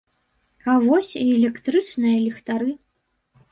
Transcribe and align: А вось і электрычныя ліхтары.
А 0.71 0.77
вось 0.85 1.11
і 1.19 1.27
электрычныя 1.35 2.17
ліхтары. 2.25 2.69